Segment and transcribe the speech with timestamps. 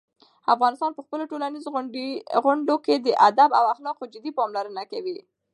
[0.53, 1.69] افغانان په خپلو ټولنیزو
[2.43, 5.17] غونډو کې د "ادب" او "اخلاقو" جدي پاملرنه کوي.